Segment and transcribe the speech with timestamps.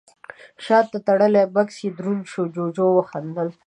[0.65, 3.49] شاته تړلی بکس يې دروند شو، جُوجُو وخندل: